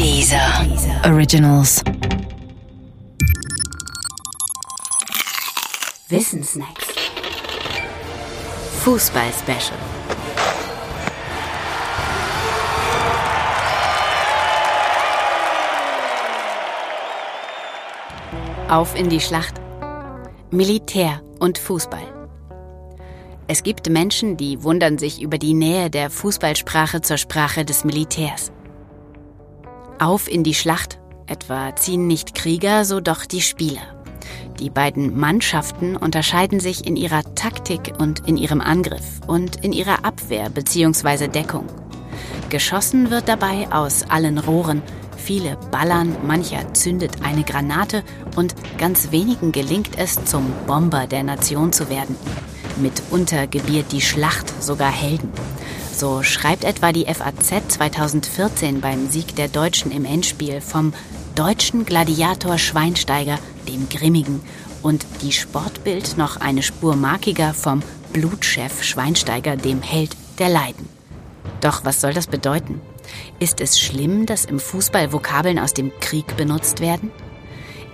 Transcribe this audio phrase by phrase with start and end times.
[0.00, 0.66] Dieser
[1.04, 1.82] Originals.
[6.08, 6.86] Wissensnacks.
[8.82, 9.78] Fußball-Special.
[18.70, 19.60] Auf in die Schlacht.
[20.50, 22.00] Militär und Fußball.
[23.48, 28.50] Es gibt Menschen, die wundern sich über die Nähe der Fußballsprache zur Sprache des Militärs.
[30.00, 33.82] Auf in die Schlacht, etwa ziehen nicht Krieger, so doch die Spieler.
[34.58, 40.06] Die beiden Mannschaften unterscheiden sich in ihrer Taktik und in ihrem Angriff und in ihrer
[40.06, 41.28] Abwehr bzw.
[41.28, 41.66] Deckung.
[42.48, 44.80] Geschossen wird dabei aus allen Rohren,
[45.18, 48.02] viele ballern, mancher zündet eine Granate
[48.36, 52.16] und ganz wenigen gelingt es, zum Bomber der Nation zu werden.
[52.78, 55.30] Mitunter gebiert die Schlacht sogar Helden.
[56.00, 60.94] So schreibt etwa die FAZ 2014 beim Sieg der Deutschen im Endspiel vom
[61.34, 63.38] deutschen Gladiator Schweinsteiger,
[63.68, 64.40] dem Grimmigen,
[64.80, 67.82] und die Sportbild noch eine Spur markiger vom
[68.14, 70.88] Blutchef Schweinsteiger, dem Held der Leiden.
[71.60, 72.80] Doch was soll das bedeuten?
[73.38, 77.10] Ist es schlimm, dass im Fußball Vokabeln aus dem Krieg benutzt werden?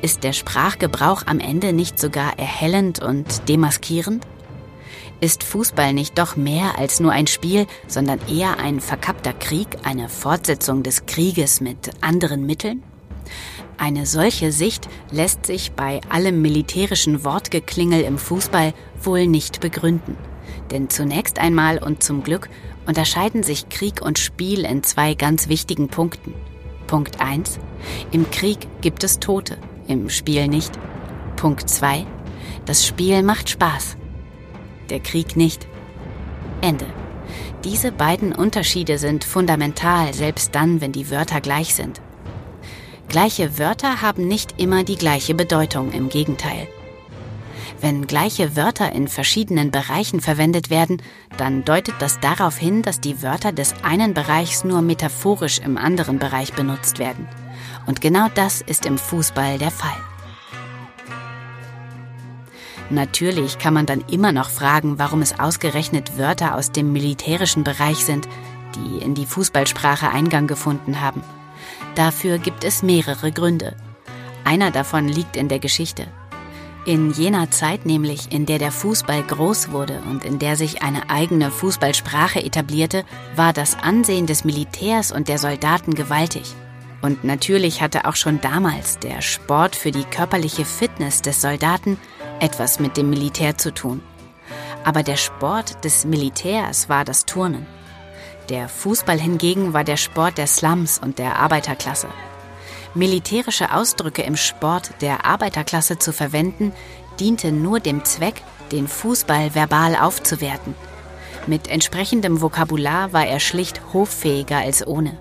[0.00, 4.24] Ist der Sprachgebrauch am Ende nicht sogar erhellend und demaskierend?
[5.18, 10.10] Ist Fußball nicht doch mehr als nur ein Spiel, sondern eher ein verkappter Krieg, eine
[10.10, 12.82] Fortsetzung des Krieges mit anderen Mitteln?
[13.78, 20.18] Eine solche Sicht lässt sich bei allem militärischen Wortgeklingel im Fußball wohl nicht begründen.
[20.70, 22.50] Denn zunächst einmal und zum Glück
[22.86, 26.34] unterscheiden sich Krieg und Spiel in zwei ganz wichtigen Punkten.
[26.86, 27.58] Punkt 1.
[28.12, 29.56] Im Krieg gibt es Tote,
[29.88, 30.72] im Spiel nicht.
[31.36, 32.06] Punkt 2.
[32.66, 33.95] Das Spiel macht Spaß
[34.90, 35.66] der Krieg nicht.
[36.60, 36.86] Ende.
[37.64, 42.00] Diese beiden Unterschiede sind fundamental, selbst dann, wenn die Wörter gleich sind.
[43.08, 46.66] Gleiche Wörter haben nicht immer die gleiche Bedeutung, im Gegenteil.
[47.80, 51.02] Wenn gleiche Wörter in verschiedenen Bereichen verwendet werden,
[51.36, 56.18] dann deutet das darauf hin, dass die Wörter des einen Bereichs nur metaphorisch im anderen
[56.18, 57.28] Bereich benutzt werden.
[57.86, 59.96] Und genau das ist im Fußball der Fall.
[62.90, 68.04] Natürlich kann man dann immer noch fragen, warum es ausgerechnet Wörter aus dem militärischen Bereich
[68.04, 68.28] sind,
[68.76, 71.22] die in die Fußballsprache Eingang gefunden haben.
[71.94, 73.74] Dafür gibt es mehrere Gründe.
[74.44, 76.06] Einer davon liegt in der Geschichte.
[76.84, 81.10] In jener Zeit nämlich, in der der Fußball groß wurde und in der sich eine
[81.10, 83.04] eigene Fußballsprache etablierte,
[83.34, 86.54] war das Ansehen des Militärs und der Soldaten gewaltig.
[87.06, 92.00] Und natürlich hatte auch schon damals der Sport für die körperliche Fitness des Soldaten
[92.40, 94.02] etwas mit dem Militär zu tun.
[94.82, 97.64] Aber der Sport des Militärs war das Turnen.
[98.48, 102.08] Der Fußball hingegen war der Sport der Slums und der Arbeiterklasse.
[102.96, 106.72] Militärische Ausdrücke im Sport der Arbeiterklasse zu verwenden,
[107.20, 110.74] diente nur dem Zweck, den Fußball verbal aufzuwerten.
[111.46, 115.16] Mit entsprechendem Vokabular war er schlicht hoffähiger als ohne.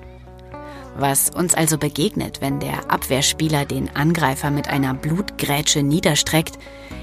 [0.98, 6.58] Was uns also begegnet, wenn der Abwehrspieler den Angreifer mit einer Blutgrätsche niederstreckt,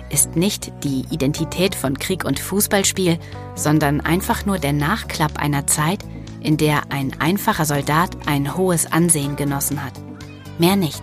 [0.09, 3.19] ist nicht die Identität von Krieg und Fußballspiel,
[3.55, 6.01] sondern einfach nur der Nachklapp einer Zeit,
[6.41, 9.95] in der ein einfacher Soldat ein hohes Ansehen genossen hat.
[10.59, 11.03] Mehr nicht.